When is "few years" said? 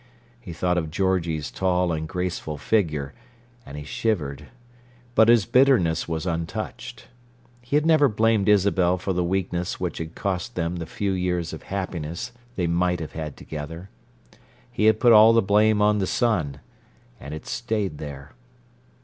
10.87-11.53